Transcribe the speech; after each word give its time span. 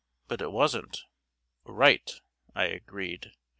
But 0.27 0.41
it 0.41 0.51
wasn't. 0.51 1.03
"Right," 1.63 2.11
I 2.55 2.65
agreed. 2.65 3.33